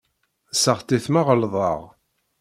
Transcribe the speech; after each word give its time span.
Seɣtit 0.61 1.05
ma 1.11 1.21
ɣelḍeɣ. 1.27 1.79